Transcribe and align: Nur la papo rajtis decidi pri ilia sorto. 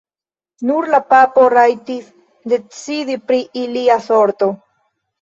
Nur 0.69 0.89
la 0.93 0.99
papo 1.11 1.43
rajtis 1.55 2.09
decidi 2.57 3.21
pri 3.31 3.41
ilia 3.67 4.03
sorto. 4.11 4.55